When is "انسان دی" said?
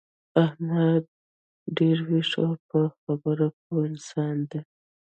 3.89-4.59